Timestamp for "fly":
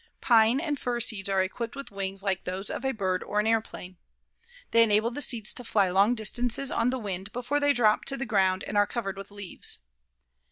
5.63-5.91